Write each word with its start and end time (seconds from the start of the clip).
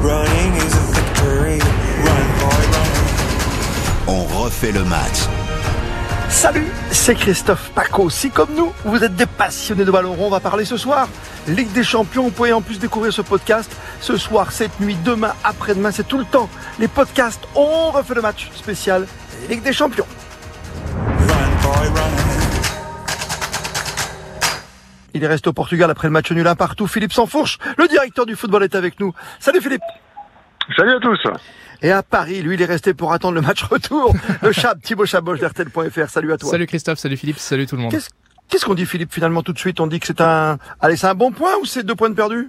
Running 0.00 0.56
is 0.56 0.74
a 0.74 0.92
victory. 0.94 1.58
Run, 2.04 2.26
boy, 2.40 2.62
run. 2.72 2.88
On 4.06 4.24
refait 4.42 4.72
le 4.72 4.82
match. 4.84 5.28
Salut, 6.30 6.68
c'est 6.90 7.14
Christophe 7.14 7.70
Paco. 7.74 8.08
Si 8.08 8.30
comme 8.30 8.54
nous, 8.56 8.72
vous 8.86 9.04
êtes 9.04 9.14
des 9.14 9.26
passionnés 9.26 9.84
de 9.84 9.90
ballon 9.90 10.14
rond, 10.14 10.28
on 10.28 10.30
va 10.30 10.40
parler 10.40 10.64
ce 10.64 10.78
soir. 10.78 11.06
Ligue 11.46 11.70
des 11.72 11.84
Champions, 11.84 12.22
vous 12.22 12.30
pouvez 12.30 12.54
en 12.54 12.62
plus 12.62 12.78
découvrir 12.78 13.12
ce 13.12 13.20
podcast 13.20 13.70
ce 14.00 14.16
soir, 14.16 14.52
cette 14.52 14.80
nuit, 14.80 14.96
demain, 15.04 15.34
après-demain, 15.44 15.90
c'est 15.90 16.08
tout 16.08 16.18
le 16.18 16.24
temps. 16.24 16.48
Les 16.78 16.88
podcasts, 16.88 17.42
on 17.54 17.90
refait 17.90 18.14
le 18.14 18.22
match 18.22 18.50
spécial 18.54 19.06
Ligue 19.50 19.62
des 19.62 19.74
Champions. 19.74 20.06
Il 25.20 25.24
est 25.24 25.28
resté 25.28 25.50
au 25.50 25.52
Portugal 25.52 25.90
après 25.90 26.08
le 26.08 26.12
match 26.12 26.32
nul 26.32 26.46
un 26.46 26.54
partout. 26.54 26.86
Philippe 26.86 27.12
Sansfourche, 27.12 27.58
le 27.76 27.86
directeur 27.88 28.24
du 28.24 28.36
football, 28.36 28.62
est 28.62 28.74
avec 28.74 28.98
nous. 29.00 29.12
Salut 29.38 29.60
Philippe. 29.60 29.82
Salut 30.74 30.92
à 30.94 30.98
tous. 30.98 31.20
Et 31.82 31.92
à 31.92 32.02
Paris, 32.02 32.40
lui, 32.40 32.54
il 32.54 32.62
est 32.62 32.66
resté 32.66 32.94
pour 32.94 33.12
attendre 33.12 33.34
le 33.34 33.42
match 33.42 33.62
retour. 33.64 34.14
Le 34.42 34.50
Chab, 34.52 34.80
Thibaut 34.80 35.04
Chaboche 35.04 35.38
d'RTL.fr. 35.40 36.08
Salut 36.08 36.32
à 36.32 36.38
toi. 36.38 36.48
Salut 36.50 36.66
Christophe, 36.66 36.98
salut 36.98 37.18
Philippe, 37.18 37.36
salut 37.36 37.66
tout 37.66 37.76
le 37.76 37.82
monde. 37.82 37.92
Qu'est-ce 38.48 38.64
qu'on 38.64 38.72
dit 38.72 38.86
Philippe 38.86 39.12
finalement 39.12 39.42
tout 39.42 39.52
de 39.52 39.58
suite? 39.58 39.78
On 39.78 39.86
dit 39.86 40.00
que 40.00 40.06
c'est 40.06 40.22
un, 40.22 40.56
allez, 40.80 40.96
c'est 40.96 41.06
un 41.06 41.14
bon 41.14 41.32
point 41.32 41.52
ou 41.60 41.66
c'est 41.66 41.82
deux 41.84 41.94
points 41.94 42.08
de 42.08 42.14
perdu? 42.14 42.48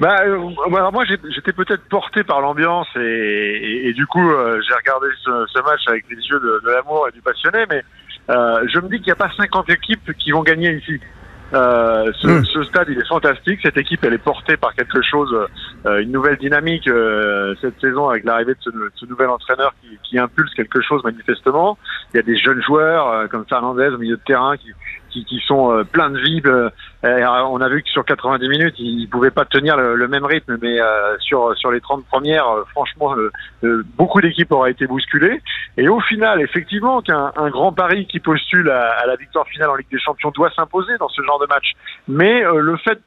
Bah, 0.00 0.22
euh, 0.26 0.50
alors 0.76 0.92
moi 0.92 1.04
j'étais 1.04 1.52
peut-être 1.52 1.84
porté 1.88 2.24
par 2.24 2.40
l'ambiance 2.40 2.88
et, 2.96 2.98
et- 3.00 3.88
et 3.90 3.92
du 3.92 4.06
coup 4.06 4.28
euh, 4.28 4.60
j'ai 4.66 4.74
regardé 4.74 5.06
ce, 5.24 5.30
ce 5.54 5.62
match 5.62 5.82
avec 5.86 6.04
les 6.10 6.16
yeux 6.16 6.40
de, 6.40 6.62
de 6.66 6.70
l'amour 6.72 7.06
et 7.08 7.12
du 7.12 7.20
passionné, 7.22 7.64
mais 7.70 7.84
euh, 8.28 8.66
je 8.72 8.80
me 8.80 8.88
dis 8.88 8.96
qu'il 8.96 9.06
n'y 9.06 9.12
a 9.12 9.16
pas 9.16 9.30
50 9.36 9.70
équipes 9.70 10.12
qui 10.18 10.32
vont 10.32 10.42
gagner 10.42 10.72
ici. 10.72 10.98
Euh, 11.54 12.10
ce, 12.20 12.26
Mm. 12.26 12.44
ce 12.46 12.62
stade 12.64 12.88
il 12.88 12.98
est 12.98 13.06
fantastique, 13.06 13.60
cette 13.62 13.76
équipe 13.76 14.02
elle 14.04 14.14
est 14.14 14.18
portée 14.18 14.56
par 14.56 14.74
quelque 14.74 15.00
chose, 15.02 15.32
euh, 15.86 16.02
une 16.02 16.10
nouvelle 16.10 16.36
dynamique 16.36 16.88
euh, 16.88 17.54
cette 17.60 17.80
saison 17.80 18.08
avec 18.08 18.24
l'arrivée 18.24 18.54
de 18.54 18.60
ce, 18.60 18.70
de 18.70 18.90
ce 18.96 19.06
nouvel 19.06 19.28
entraîneur 19.28 19.72
qui, 19.80 19.98
qui 20.02 20.18
impulse 20.18 20.52
quelque 20.54 20.80
chose 20.80 21.02
manifestement. 21.04 21.78
Il 22.12 22.16
y 22.16 22.20
a 22.20 22.22
des 22.22 22.36
jeunes 22.36 22.60
joueurs 22.62 23.08
euh, 23.08 23.26
comme 23.28 23.44
Fernandez 23.48 23.88
au 23.88 23.98
milieu 23.98 24.16
de 24.16 24.22
terrain 24.26 24.56
qui, 24.56 24.72
qui, 25.14 25.24
qui 25.24 25.38
sont 25.46 25.72
euh, 25.72 25.84
pleins 25.84 26.10
de 26.10 26.18
vibes. 26.18 26.46
Euh, 26.48 26.70
euh, 27.04 27.26
on 27.48 27.60
a 27.60 27.68
vu 27.68 27.82
que 27.82 27.88
sur 27.88 28.04
90 28.04 28.48
minutes, 28.48 28.74
ils 28.78 29.08
pouvaient 29.08 29.30
pas 29.30 29.44
tenir 29.44 29.76
le, 29.76 29.94
le 29.94 30.08
même 30.08 30.24
rythme, 30.24 30.58
mais 30.60 30.80
euh, 30.80 31.16
sur, 31.20 31.56
sur 31.56 31.70
les 31.70 31.80
30 31.80 32.04
premières, 32.06 32.48
euh, 32.48 32.64
franchement, 32.72 33.14
beaucoup 33.96 34.20
d'équipes 34.20 34.50
auraient 34.52 34.72
été 34.72 34.86
bousculées. 34.86 35.40
Et 35.76 35.88
au 35.88 36.00
final, 36.00 36.40
effectivement, 36.40 37.00
qu'un 37.00 37.32
un 37.36 37.50
grand 37.50 37.72
pari 37.72 38.06
qui 38.06 38.18
postule 38.18 38.68
à, 38.70 38.90
à 38.90 39.06
la 39.06 39.16
victoire 39.16 39.46
finale 39.46 39.70
en 39.70 39.76
Ligue 39.76 39.90
des 39.90 40.00
Champions 40.00 40.30
doit 40.30 40.50
s'imposer 40.50 40.96
dans 40.98 41.08
ce 41.08 41.22
genre 41.22 41.38
de 41.38 41.46
match. 41.46 41.72
Mais 42.08 42.42
le 42.42 42.76
fait 42.78 42.98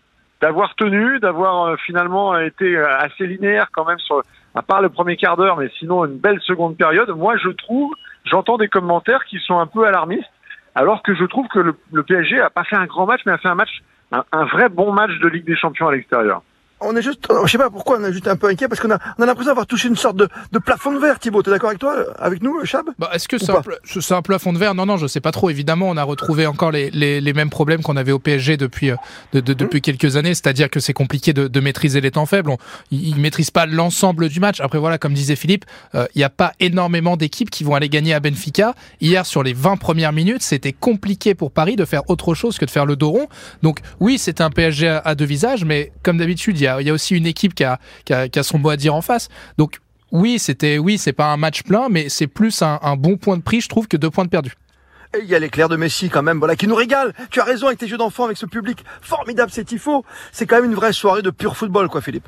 d'avoir 0.42 0.76
tenu, 0.76 1.20
d'avoir 1.20 1.78
finalement 1.80 2.38
été 2.38 2.78
assez 2.78 3.26
linéaire 3.26 3.68
quand 3.74 3.86
même 3.86 4.00
sur, 4.00 4.22
à 4.56 4.62
part 4.62 4.82
le 4.82 4.90
premier 4.90 5.18
quart 5.18 5.36
d'heure, 5.36 5.58
mais 5.58 5.70
sinon 5.80 6.06
une 6.06 6.18
belle 6.18 6.40
seconde 6.42 6.78
période, 6.78 7.10
moi 7.10 7.36
je 7.38 7.50
trouve, 7.50 7.92
j'entends 8.26 8.58
des 8.58 8.68
commentaires 8.68 9.26
qui 9.26 9.40
sont 9.40 9.58
un 9.60 9.66
peu 9.66 9.86
alarmistes 9.88 10.30
alors 10.78 11.02
que 11.02 11.16
je 11.16 11.24
trouve 11.24 11.48
que 11.48 11.58
le, 11.58 12.04
PSG 12.04 12.40
a 12.40 12.52
pas 12.52 12.64
fait 12.64 12.76
un 12.76 12.86
grand 12.86 13.08
match, 13.08 13.22
mais 13.26 13.32
a 13.32 13.40
fait 13.40 13.48
un 13.48 13.56
match, 13.56 13.82
un 14.12 14.46
vrai 14.46 14.70
bon 14.70 14.94
match 14.94 15.10
de 15.24 15.28
Ligue 15.28 15.46
des 15.46 15.56
Champions 15.56 15.88
à 15.88 15.92
l'extérieur. 15.92 16.44
On 16.80 16.96
est 16.96 17.02
juste, 17.02 17.28
je 17.46 17.52
sais 17.52 17.58
pas 17.58 17.70
pourquoi, 17.72 17.98
on 18.00 18.04
est 18.06 18.14
juste 18.14 18.28
un 18.28 18.36
peu 18.36 18.48
inquiet 18.48 18.68
parce 18.68 18.80
qu'on 18.80 18.92
a, 18.92 19.00
on 19.18 19.24
a 19.24 19.26
l'impression 19.26 19.50
d'avoir 19.50 19.66
touché 19.66 19.88
une 19.88 19.96
sorte 19.96 20.16
de, 20.16 20.28
de 20.52 20.60
plafond 20.60 20.92
de 20.94 21.00
verre. 21.00 21.18
Thibaut, 21.18 21.42
t'es 21.42 21.50
d'accord 21.50 21.70
avec 21.70 21.80
toi, 21.80 21.96
avec 22.20 22.44
nous, 22.44 22.64
Chab? 22.66 22.86
Bah, 23.00 23.10
Est-ce 23.14 23.28
que 23.28 23.40
c'est 23.40 23.52
un, 23.52 23.62
pla- 23.62 23.78
c'est 23.84 24.14
un 24.14 24.22
plafond 24.22 24.54
de 24.54 24.60
verre? 24.60 24.76
Non, 24.76 24.86
non, 24.86 24.98
je 24.98 25.08
sais 25.08 25.20
pas 25.20 25.32
trop. 25.32 25.50
Évidemment, 25.50 25.90
on 25.90 25.98
a 25.98 26.04
retrouvé 26.04 26.46
encore 26.46 26.70
les, 26.72 26.92
les, 26.92 27.20
les 27.20 27.34
mêmes 27.34 27.50
problèmes 27.50 27.82
qu'on 27.82 27.98
avait 27.98 28.12
au 28.12 28.20
PSG 28.20 28.58
depuis, 28.58 28.92
euh, 28.92 28.96
de, 29.34 29.40
de- 29.40 29.54
depuis 29.54 29.82
quelques 29.82 30.18
années, 30.18 30.36
c'est-à-dire 30.36 30.70
que 30.70 30.80
c'est 30.80 30.94
compliqué 30.94 31.34
de, 31.34 31.48
de 31.48 31.60
maîtriser 31.60 32.00
les 32.00 32.12
temps 32.12 32.28
faibles. 32.28 32.52
On, 32.52 32.58
ils, 32.92 33.10
ils 33.10 33.20
maîtrisent 33.20 33.50
pas 33.52 33.66
l'ensemble 33.66 34.30
du 34.30 34.40
match. 34.40 34.62
Après, 34.62 34.78
voilà, 34.78 35.00
comme 35.00 35.14
disait 35.14 35.36
Philippe, 35.36 35.66
euh, 35.96 36.06
il 36.14 36.20
n'y 36.20 36.24
a 36.24 36.30
pas 36.30 36.54
énormément 36.60 37.18
d'équipes 37.18 37.50
qui 37.50 37.64
vont 37.64 37.74
aller 37.74 37.90
gagner 37.90 38.14
à 38.14 38.20
Benfica. 38.20 38.76
Hier, 39.02 39.26
sur 39.26 39.42
les 39.42 39.54
20 39.54 39.78
premières 39.78 40.14
minutes, 40.14 40.44
c'était 40.44 40.74
compliqué 40.74 41.34
pour 41.34 41.52
Paris 41.52 41.76
de 41.76 41.86
faire 41.86 42.08
autre 42.10 42.36
chose 42.36 42.60
que 42.60 42.66
de 42.66 42.70
faire 42.72 42.86
le 42.86 42.96
dos 42.96 43.10
rond. 43.10 43.28
Donc, 43.64 43.80
oui, 44.00 44.20
c'est 44.20 44.42
un 44.42 44.52
PSG 44.52 44.88
à, 44.90 45.00
à 45.00 45.16
deux 45.16 45.26
visages, 45.26 45.66
mais 45.66 45.92
comme 46.04 46.18
d'habitude, 46.20 46.60
il 46.60 46.64
y 46.64 46.67
a, 46.68 46.82
il 46.82 46.88
y 46.88 46.90
a 46.90 46.94
aussi 46.94 47.16
une 47.16 47.26
équipe 47.28 47.54
qui 47.54 47.64
a, 47.64 47.80
qui, 48.06 48.14
a, 48.14 48.28
qui 48.30 48.40
a 48.40 48.44
son 48.44 48.60
mot 48.60 48.70
à 48.70 48.78
dire 48.78 48.96
en 48.96 49.02
face. 49.02 49.30
Donc, 49.58 49.80
oui, 50.12 50.40
c'était 50.40 50.78
oui, 50.78 50.98
c'est 50.98 51.14
pas 51.14 51.32
un 51.32 51.38
match 51.38 51.64
plein, 51.64 51.88
mais 51.90 52.10
c'est 52.10 52.28
plus 52.28 52.62
un, 52.62 52.80
un 52.82 52.96
bon 52.96 53.18
point 53.18 53.38
de 53.38 53.42
prix, 53.44 53.62
je 53.62 53.70
trouve, 53.70 53.88
que 53.88 53.98
deux 53.98 54.10
points 54.10 54.26
de 54.26 54.30
perdu. 54.30 54.54
Et 55.16 55.20
il 55.20 55.26
y 55.30 55.36
a 55.36 55.40
l'éclair 55.40 55.70
de 55.70 55.78
Messi 55.78 56.10
quand 56.10 56.22
même, 56.24 56.38
voilà, 56.40 56.56
qui 56.56 56.68
nous 56.68 56.76
régale. 56.76 57.14
Tu 57.32 57.40
as 57.40 57.44
raison 57.46 57.68
avec 57.68 57.80
tes 57.80 57.88
jeux 57.88 57.98
d'enfant, 57.98 58.26
avec 58.26 58.38
ce 58.38 58.46
public 58.46 58.84
formidable, 59.02 59.52
c'est 59.54 59.64
tifo. 59.64 60.04
C'est 60.32 60.46
quand 60.46 60.58
même 60.58 60.66
une 60.66 60.76
vraie 60.76 60.92
soirée 60.94 61.22
de 61.22 61.30
pur 61.30 61.56
football, 61.56 61.88
quoi, 61.88 62.02
Philippe. 62.02 62.28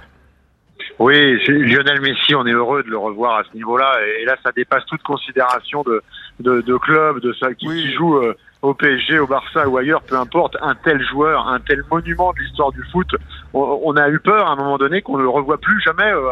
Oui, 0.97 1.37
Lionel 1.47 2.01
Messi, 2.01 2.35
on 2.35 2.45
est 2.45 2.51
heureux 2.51 2.83
de 2.83 2.89
le 2.89 2.97
revoir 2.97 3.37
à 3.39 3.43
ce 3.49 3.55
niveau-là. 3.55 3.99
Et, 4.21 4.25
là, 4.25 4.35
ça 4.43 4.51
dépasse 4.55 4.85
toute 4.85 5.01
considération 5.03 5.83
de, 5.83 6.01
de, 6.39 6.61
de 6.61 6.77
club, 6.77 7.21
de 7.21 7.33
ça 7.39 7.53
qui, 7.53 7.67
Oui. 7.67 7.83
qui 7.83 7.93
joue 7.93 8.17
euh, 8.17 8.35
au 8.61 8.73
PSG, 8.73 9.19
au 9.19 9.27
Barça 9.27 9.67
ou 9.67 9.77
ailleurs, 9.77 10.01
peu 10.01 10.17
importe. 10.17 10.57
Un 10.61 10.75
tel 10.75 11.01
joueur, 11.01 11.47
un 11.47 11.59
tel 11.59 11.83
monument 11.89 12.33
de 12.33 12.39
l'histoire 12.39 12.71
du 12.71 12.83
foot, 12.91 13.07
on, 13.53 13.79
on 13.83 13.95
a 13.95 14.09
eu 14.09 14.19
peur 14.19 14.47
à 14.47 14.51
un 14.51 14.55
moment 14.55 14.77
donné 14.77 15.01
qu'on 15.01 15.17
ne 15.17 15.23
le 15.23 15.29
revoit 15.29 15.57
plus 15.57 15.81
jamais 15.81 16.11
euh, 16.11 16.29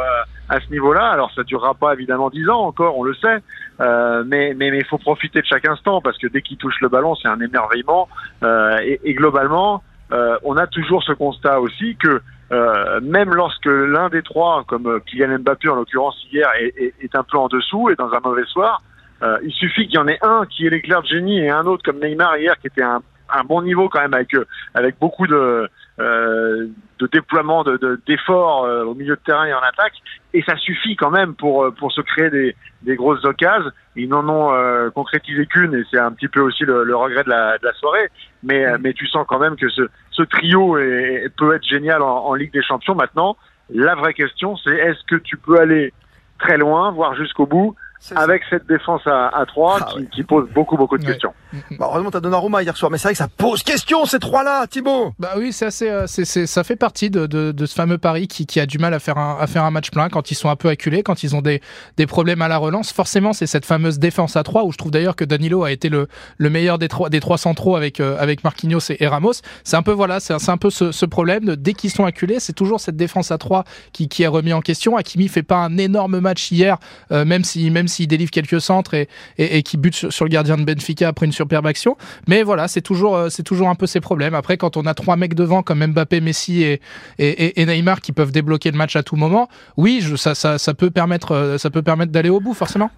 à, 0.49 0.59
ce 0.59 0.69
niveau-là. 0.69 1.09
Alors, 1.09 1.31
ça 1.33 1.43
durera 1.43 1.73
pas 1.73 1.93
évidemment 1.93 2.29
dix 2.29 2.49
ans 2.49 2.61
encore, 2.61 2.97
on 2.97 3.03
le 3.03 3.15
sait. 3.15 3.39
Euh, 3.79 4.23
mais 4.25 4.53
mais 4.55 4.71
mais 4.71 4.79
il 4.79 4.85
faut 4.85 4.97
profiter 4.97 5.39
de 5.39 5.45
chaque 5.45 5.67
instant 5.67 6.01
parce 6.01 6.17
que 6.17 6.27
dès 6.27 6.41
qu'il 6.41 6.57
touche 6.57 6.79
le 6.81 6.89
ballon, 6.89 7.15
c'est 7.15 7.27
un 7.27 7.39
émerveillement. 7.39 8.09
Euh, 8.43 8.77
et, 8.83 8.99
et 9.03 9.13
globalement, 9.13 9.83
euh, 10.11 10.37
on 10.43 10.57
a 10.57 10.67
toujours 10.67 11.03
ce 11.03 11.11
constat 11.11 11.59
aussi 11.59 11.95
que 11.97 12.21
euh, 12.51 13.01
même 13.01 13.33
lorsque 13.33 13.65
l'un 13.65 14.09
des 14.09 14.21
trois, 14.21 14.63
comme 14.67 14.87
euh, 14.87 14.99
Kylian 14.99 15.39
Mbappé 15.39 15.67
en 15.67 15.75
l'occurrence 15.75 16.15
hier, 16.31 16.47
est, 16.59 16.73
est, 16.77 16.93
est 17.01 17.15
un 17.15 17.23
peu 17.23 17.37
en 17.37 17.47
dessous 17.47 17.89
et 17.89 17.95
dans 17.95 18.11
un 18.13 18.19
mauvais 18.23 18.45
soir, 18.45 18.81
euh, 19.23 19.37
il 19.43 19.51
suffit 19.51 19.87
qu'il 19.87 19.95
y 19.95 19.97
en 19.97 20.07
ait 20.07 20.19
un 20.21 20.45
qui 20.45 20.65
ait 20.67 20.69
l'éclair 20.69 21.01
de 21.01 21.07
génie 21.07 21.39
et 21.39 21.49
un 21.49 21.65
autre 21.65 21.83
comme 21.83 21.99
Neymar 21.99 22.37
hier 22.37 22.57
qui 22.59 22.67
était 22.67 22.83
un, 22.83 23.01
un 23.33 23.43
bon 23.43 23.61
niveau 23.61 23.89
quand 23.89 24.01
même 24.01 24.13
avec 24.13 24.33
euh, 24.33 24.45
avec 24.73 24.99
beaucoup 24.99 25.27
de 25.27 25.67
euh, 25.99 26.67
de 26.99 27.07
déploiement 27.07 27.63
de 27.63 27.77
de- 27.77 27.99
d'efforts 28.05 28.65
euh, 28.65 28.83
au 28.85 28.93
milieu 28.93 29.15
de 29.15 29.21
terrain 29.25 29.45
et 29.45 29.53
en 29.53 29.59
attaque. 29.59 29.93
Et 30.33 30.43
ça 30.43 30.55
suffit 30.57 30.95
quand 30.95 31.09
même 31.09 31.33
pour 31.33 31.63
euh, 31.63 31.71
pour 31.71 31.91
se 31.91 32.01
créer 32.01 32.29
des 32.29 32.55
des 32.83 32.95
grosses 32.95 33.25
occasions. 33.25 33.71
Ils 33.95 34.07
n'en 34.07 34.29
ont 34.29 34.53
euh, 34.53 34.91
concrétisé 34.91 35.47
qu'une 35.47 35.73
et 35.73 35.83
c'est 35.89 35.97
un 35.97 36.11
petit 36.11 36.27
peu 36.27 36.41
aussi 36.41 36.63
le, 36.65 36.83
le 36.83 36.95
regret 36.95 37.23
de 37.23 37.29
la 37.29 37.57
de 37.57 37.65
la 37.65 37.73
soirée. 37.73 38.09
Mais 38.43 38.65
euh, 38.65 38.77
mais 38.79 38.93
tu 38.93 39.07
sens 39.07 39.25
quand 39.27 39.39
même 39.39 39.55
que 39.55 39.69
ce 39.69 39.81
ce 40.11 40.21
trio 40.21 40.77
est, 40.77 41.29
peut 41.37 41.55
être 41.55 41.65
génial 41.65 42.03
en, 42.03 42.25
en 42.27 42.33
Ligue 42.35 42.53
des 42.53 42.61
Champions. 42.63 42.93
Maintenant 42.93 43.35
la 43.73 43.95
vraie 43.95 44.13
question 44.13 44.55
c'est 44.57 44.75
est-ce 44.75 45.03
que 45.07 45.15
tu 45.15 45.35
peux 45.37 45.59
aller 45.59 45.91
très 46.39 46.57
loin 46.57 46.91
voire 46.91 47.15
jusqu'au 47.15 47.47
bout. 47.47 47.75
Avec 48.15 48.43
cette 48.49 48.65
défense 48.67 49.01
à, 49.07 49.27
à 49.27 49.45
3 49.45 49.77
Ah 49.81 49.85
qui, 49.91 49.99
ouais. 49.99 50.05
qui 50.11 50.23
pose 50.23 50.49
beaucoup 50.51 50.77
beaucoup 50.77 50.97
de 50.97 51.03
Ouais. 51.05 51.11
questions 51.11 51.33
Bah, 51.71 51.87
heureusement, 51.89 52.11
t'as 52.11 52.19
Donnarumma 52.19 52.63
hier 52.63 52.75
soir, 52.75 52.91
mais 52.91 52.97
c'est 52.97 53.07
vrai 53.09 53.13
que 53.13 53.17
ça 53.17 53.27
pose 53.27 53.63
question, 53.63 54.05
ces 54.05 54.19
trois-là, 54.19 54.67
Thibaut. 54.67 55.13
Bah 55.19 55.33
oui, 55.37 55.53
c'est 55.53 55.65
assez, 55.65 55.89
euh, 55.89 56.05
ça 56.07 56.63
fait 56.63 56.75
partie 56.75 57.09
de, 57.09 57.53
ce 57.65 57.73
fameux 57.73 57.97
Paris 57.97 58.27
qui, 58.27 58.59
a 58.59 58.65
du 58.65 58.77
mal 58.77 58.93
à 58.93 58.99
faire 58.99 59.17
un, 59.17 59.71
match 59.71 59.91
plein 59.91 60.09
quand 60.09 60.31
ils 60.31 60.35
sont 60.35 60.49
un 60.49 60.55
peu 60.55 60.69
acculés, 60.69 61.03
quand 61.03 61.23
ils 61.23 61.35
ont 61.35 61.41
des, 61.41 61.61
problèmes 62.07 62.41
à 62.41 62.47
la 62.47 62.57
relance. 62.57 62.91
Forcément, 62.91 63.33
c'est 63.33 63.47
cette 63.47 63.65
fameuse 63.65 63.99
défense 63.99 64.35
à 64.35 64.43
3 64.43 64.63
où 64.63 64.71
je 64.71 64.77
trouve 64.77 64.91
d'ailleurs 64.91 65.15
que 65.15 65.25
Danilo 65.25 65.63
a 65.63 65.71
été 65.71 65.89
le, 65.89 66.07
le 66.37 66.49
meilleur 66.49 66.77
des 66.77 66.87
trois, 66.87 67.09
des 67.09 67.19
centraux 67.37 67.75
avec, 67.75 67.99
euh, 67.99 68.35
Marquinhos 68.43 68.79
et, 68.89 69.07
Ramos. 69.07 69.33
C'est 69.63 69.75
un 69.75 69.83
peu 69.83 69.91
voilà, 69.91 70.19
c'est, 70.19 70.33
un- 70.33 70.57
peu 70.57 70.69
ce, 70.69 71.05
problème. 71.05 71.55
Dès 71.55 71.73
qu'ils 71.73 71.91
sont 71.91 72.05
acculés, 72.05 72.39
c'est 72.39 72.53
toujours 72.53 72.79
cette 72.79 72.95
défense 72.95 73.31
à 73.31 73.37
3 73.37 73.63
qui, 73.91 74.07
est 74.23 74.27
remis 74.27 74.53
en 74.53 74.61
question. 74.61 74.97
Hakimi 74.97 75.27
fait 75.27 75.43
pas 75.43 75.57
un 75.57 75.77
énorme 75.77 76.19
match 76.19 76.51
hier, 76.51 76.77
euh, 77.11 77.25
même 77.25 77.43
si 77.43 77.69
même 77.71 77.87
s'il 77.87 78.07
délivre 78.07 78.31
quelques 78.31 78.61
centres 78.61 78.93
et, 78.93 79.07
et, 79.37 79.63
qui 79.63 79.77
bute 79.77 79.95
sur, 79.95 80.13
sur 80.13 80.25
le 80.25 80.29
gardien 80.29 80.57
de 80.57 80.63
Benfica 80.63 81.07
après 81.07 81.25
une 81.25 81.31
superbe 81.31 81.46
action. 81.55 81.97
Mais 82.27 82.43
voilà, 82.43 82.67
c'est 82.67 82.81
toujours, 82.81 83.15
euh, 83.15 83.29
c'est 83.29 83.43
toujours 83.43 83.69
un 83.69 83.75
peu 83.75 83.87
ces 83.87 83.99
problèmes. 84.01 84.33
Après, 84.35 84.57
quand 84.57 84.77
on 84.77 84.85
a 84.85 84.93
trois 84.93 85.15
mecs 85.15 85.33
devant 85.35 85.63
comme 85.63 85.85
Mbappé, 85.85 86.21
Messi 86.21 86.63
et, 86.63 86.81
et, 87.19 87.27
et- 87.27 87.61
et 87.61 87.65
Neymar 87.65 88.01
qui 88.01 88.11
peuvent 88.11 88.31
débloquer 88.31 88.71
le 88.71 88.77
match 88.77 88.95
à 88.95 89.03
tout 89.03 89.15
moment, 89.15 89.47
oui, 89.77 89.99
je, 90.01 90.15
ça, 90.15 90.35
ça, 90.35 90.57
ça 90.57 90.73
peut 90.73 90.89
permettre, 90.91 91.31
euh, 91.33 91.57
ça 91.57 91.69
peut 91.69 91.81
permettre 91.81 92.11
d'aller 92.11 92.29
au 92.29 92.39
bout, 92.39 92.53
forcément. 92.53 92.89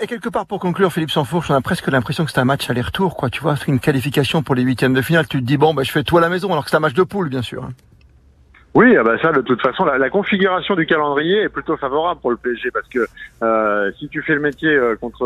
Et 0.00 0.06
quelque 0.08 0.28
part, 0.28 0.46
pour 0.46 0.58
conclure, 0.58 0.92
Philippe 0.92 1.12
Sansfourche, 1.12 1.48
on 1.50 1.54
a 1.54 1.60
presque 1.60 1.86
l'impression 1.86 2.24
que 2.24 2.32
c'est 2.32 2.40
un 2.40 2.44
match 2.44 2.68
aller-retour, 2.68 3.16
quoi. 3.16 3.30
Tu 3.30 3.40
vois, 3.40 3.54
c'est 3.54 3.68
une 3.68 3.78
qualification 3.78 4.42
pour 4.42 4.56
les 4.56 4.62
huitièmes 4.62 4.94
de 4.94 5.00
finale. 5.02 5.28
Tu 5.28 5.38
te 5.40 5.44
dis, 5.44 5.56
bon, 5.56 5.74
bah, 5.74 5.84
je 5.84 5.92
fais 5.92 6.02
tout 6.02 6.18
à 6.18 6.20
la 6.20 6.28
maison, 6.28 6.50
alors 6.50 6.64
que 6.64 6.70
c'est 6.70 6.76
un 6.76 6.80
match 6.80 6.94
de 6.94 7.04
poule, 7.04 7.28
bien 7.28 7.42
sûr. 7.42 7.62
hein. 7.64 7.70
Oui, 8.74 8.94
ah 8.94 9.02
bah 9.02 9.16
ça, 9.22 9.32
de 9.32 9.40
toute 9.40 9.62
façon, 9.62 9.86
la, 9.86 9.96
la 9.96 10.10
configuration 10.10 10.74
du 10.74 10.84
calendrier 10.84 11.42
est 11.44 11.48
plutôt 11.48 11.78
favorable 11.78 12.20
pour 12.20 12.30
le 12.30 12.36
PSG 12.36 12.70
parce 12.72 12.86
que 12.88 13.06
euh, 13.42 13.90
si 13.98 14.06
tu 14.10 14.20
fais 14.20 14.34
le 14.34 14.40
métier 14.40 14.68
euh, 14.68 14.96
contre 15.00 15.24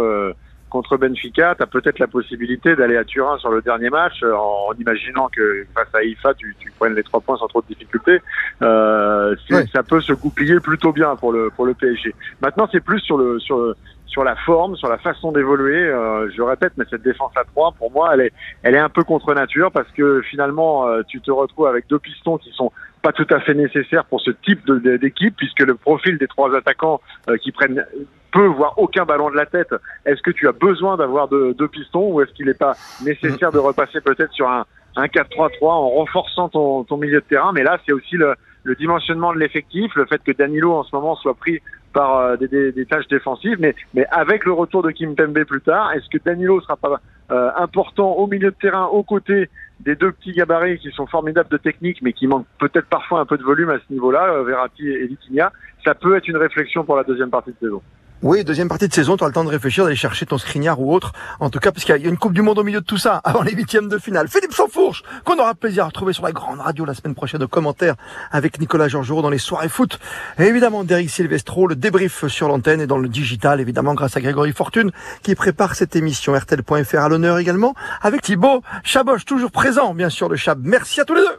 contre 0.70 0.96
Benfica, 0.96 1.54
tu 1.54 1.62
as 1.62 1.66
peut-être 1.66 1.98
la 1.98 2.06
possibilité 2.06 2.74
d'aller 2.74 2.96
à 2.96 3.04
Turin 3.04 3.36
sur 3.38 3.50
le 3.50 3.60
dernier 3.60 3.90
match 3.90 4.22
euh, 4.22 4.32
en, 4.34 4.72
imaginant 4.78 5.28
que 5.28 5.66
face 5.74 5.94
à 5.94 6.02
IFA, 6.02 6.32
tu, 6.34 6.56
tu 6.58 6.72
prennes 6.78 6.94
les 6.94 7.02
trois 7.02 7.20
points 7.20 7.36
sans 7.36 7.48
trop 7.48 7.60
de 7.60 7.66
difficulté. 7.66 8.20
Euh, 8.62 9.19
euh, 9.28 9.34
Ouais. 9.50 9.64
ça 9.74 9.82
peut 9.82 10.00
se 10.00 10.12
goupiller 10.12 10.60
plutôt 10.60 10.92
bien 10.92 11.16
pour 11.16 11.32
le 11.32 11.50
pour 11.50 11.66
le 11.66 11.74
PSG. 11.74 12.14
Maintenant, 12.40 12.68
c'est 12.72 12.80
plus 12.84 13.00
sur 13.00 13.16
le 13.18 13.38
sur 13.40 13.58
le- 13.58 13.76
sur 14.06 14.24
la 14.24 14.34
forme, 14.34 14.74
sur 14.74 14.88
la 14.88 14.98
façon 14.98 15.30
d'évoluer. 15.30 15.84
Euh, 15.86 16.28
je 16.36 16.42
répète, 16.42 16.72
mais 16.76 16.84
cette 16.90 17.02
défense 17.02 17.30
à 17.36 17.44
3, 17.44 17.70
pour 17.78 17.92
moi, 17.92 18.10
elle 18.14 18.22
est 18.22 18.32
elle 18.64 18.74
est 18.74 18.78
un 18.80 18.88
peu 18.88 19.04
contre 19.04 19.32
nature 19.34 19.70
parce 19.70 19.88
que 19.92 20.20
finalement, 20.22 20.88
euh, 20.88 21.02
tu 21.06 21.20
te 21.20 21.30
retrouves 21.30 21.68
avec 21.68 21.86
deux 21.88 22.00
pistons 22.00 22.36
qui 22.36 22.50
sont 22.50 22.72
pas 23.02 23.12
tout 23.12 23.26
à 23.30 23.38
fait 23.38 23.54
nécessaires 23.54 24.04
pour 24.06 24.20
ce 24.20 24.32
type 24.32 24.68
d'équipe, 24.68 25.36
puisque 25.36 25.60
le 25.60 25.74
profil 25.76 26.18
des 26.18 26.26
trois 26.26 26.52
attaquants 26.56 27.00
euh, 27.28 27.36
qui 27.36 27.52
prennent 27.52 27.86
peu 28.32 28.46
voire 28.46 28.74
aucun 28.78 29.04
ballon 29.04 29.30
de 29.30 29.36
la 29.36 29.46
tête. 29.46 29.72
Est-ce 30.04 30.22
que 30.22 30.30
tu 30.32 30.48
as 30.48 30.52
besoin 30.52 30.96
d'avoir 30.96 31.28
deux, 31.28 31.54
deux 31.54 31.68
pistons 31.68 32.10
ou 32.12 32.20
est-ce 32.20 32.32
qu'il 32.32 32.46
n'est 32.46 32.54
pas 32.54 32.74
nécessaire 33.04 33.52
de 33.52 33.58
repasser 33.58 34.00
peut-être 34.00 34.32
sur 34.32 34.48
un, 34.48 34.64
un 34.96 35.06
4-3-3 35.06 35.48
en 35.62 35.88
renforçant 35.88 36.48
ton, 36.48 36.82
ton 36.84 36.96
milieu 36.96 37.20
de 37.20 37.26
terrain? 37.26 37.52
Mais 37.52 37.62
là, 37.62 37.78
c'est 37.86 37.92
aussi 37.92 38.16
le, 38.16 38.34
le 38.64 38.74
dimensionnement 38.74 39.32
de 39.32 39.38
l'effectif, 39.38 39.94
le 39.96 40.06
fait 40.06 40.22
que 40.22 40.32
Danilo 40.32 40.72
en 40.72 40.82
ce 40.84 40.94
moment 40.94 41.14
soit 41.16 41.34
pris 41.34 41.60
par 41.92 42.16
euh, 42.18 42.36
des, 42.36 42.46
des- 42.48 42.72
des 42.72 42.86
tâches 42.86 43.08
défensives, 43.08 43.56
mais, 43.58 43.74
mais 43.94 44.06
avec 44.10 44.44
le 44.44 44.52
retour 44.52 44.82
de 44.82 44.90
Kim 44.90 45.14
Pembe 45.16 45.42
plus 45.44 45.60
tard, 45.60 45.92
est-ce 45.92 46.08
que 46.08 46.22
Danilo 46.24 46.60
sera 46.60 46.76
pas 46.76 47.00
euh, 47.32 47.50
important 47.56 48.12
au 48.12 48.26
milieu 48.26 48.50
de 48.50 48.56
terrain, 48.56 48.86
aux 48.86 49.02
côtés 49.02 49.48
des 49.80 49.94
deux 49.96 50.12
petits 50.12 50.32
gabarits 50.32 50.78
qui 50.78 50.90
sont 50.90 51.06
formidables 51.06 51.48
de 51.48 51.56
technique, 51.56 52.02
mais 52.02 52.12
qui 52.12 52.26
manquent 52.26 52.46
peut-être 52.58 52.86
parfois 52.86 53.20
un 53.20 53.24
peu 53.26 53.38
de 53.38 53.42
volume 53.42 53.70
à 53.70 53.78
ce 53.78 53.92
niveau-là, 53.92 54.34
euh, 54.34 54.44
Verratti 54.44 54.88
et 54.88 55.06
Vitinha? 55.06 55.50
Ça 55.84 55.94
peut 55.94 56.16
être 56.16 56.28
une 56.28 56.36
réflexion 56.36 56.84
pour 56.84 56.96
la 56.96 57.04
deuxième 57.04 57.30
partie 57.30 57.50
de 57.52 57.56
saison. 57.58 57.82
Oui, 58.22 58.44
deuxième 58.44 58.68
partie 58.68 58.86
de 58.86 58.92
saison, 58.92 59.16
tu 59.16 59.24
as 59.24 59.28
le 59.28 59.32
temps 59.32 59.44
de 59.44 59.48
réfléchir, 59.48 59.84
d'aller 59.84 59.96
chercher 59.96 60.26
ton 60.26 60.36
Skriniar 60.36 60.78
ou 60.78 60.92
autre. 60.94 61.12
En 61.40 61.48
tout 61.48 61.58
cas, 61.58 61.72
parce 61.72 61.86
qu'il 61.86 61.96
y 61.96 62.06
a 62.06 62.08
une 62.08 62.18
Coupe 62.18 62.34
du 62.34 62.42
Monde 62.42 62.58
au 62.58 62.64
milieu 62.64 62.80
de 62.80 62.84
tout 62.84 62.98
ça, 62.98 63.16
avant 63.24 63.40
les 63.40 63.52
huitièmes 63.52 63.88
de 63.88 63.96
finale. 63.96 64.28
Philippe 64.28 64.52
Sansfourche, 64.52 65.02
qu'on 65.24 65.38
aura 65.38 65.54
plaisir 65.54 65.84
à 65.84 65.86
retrouver 65.86 66.12
sur 66.12 66.24
la 66.24 66.32
grande 66.32 66.60
radio 66.60 66.84
la 66.84 66.92
semaine 66.92 67.14
prochaine 67.14 67.42
au 67.42 67.48
commentaire 67.48 67.94
avec 68.30 68.60
Nicolas 68.60 68.88
Georgerot 68.88 69.22
dans 69.22 69.30
les 69.30 69.38
soirées 69.38 69.70
foot. 69.70 69.98
Et 70.38 70.44
évidemment, 70.44 70.84
Derek 70.84 71.08
Silvestro, 71.08 71.66
le 71.66 71.76
débrief 71.76 72.26
sur 72.26 72.48
l'antenne 72.48 72.82
et 72.82 72.86
dans 72.86 72.98
le 72.98 73.08
digital, 73.08 73.58
évidemment, 73.58 73.94
grâce 73.94 74.18
à 74.18 74.20
Grégory 74.20 74.52
Fortune, 74.52 74.90
qui 75.22 75.34
prépare 75.34 75.74
cette 75.74 75.96
émission. 75.96 76.34
RTL.fr 76.34 76.98
à 76.98 77.08
l'honneur 77.08 77.38
également, 77.38 77.74
avec 78.02 78.20
Thibaut 78.20 78.62
Chaboche, 78.84 79.24
toujours 79.24 79.50
présent, 79.50 79.94
bien 79.94 80.10
sûr, 80.10 80.28
le 80.28 80.36
Chab. 80.36 80.60
Merci 80.62 81.00
à 81.00 81.06
tous 81.06 81.14
les 81.14 81.22
deux. 81.22 81.38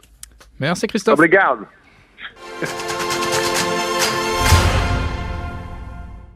Merci 0.58 0.88
Christophe. 0.88 1.14
Obrigado. 1.14 1.64